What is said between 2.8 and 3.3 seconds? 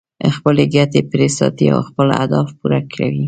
کوي.